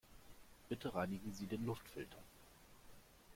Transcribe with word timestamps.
Bitte 0.67 0.95
reinigen 0.95 1.31
Sie 1.31 1.45
den 1.45 1.63
Luftfilter. 1.63 2.17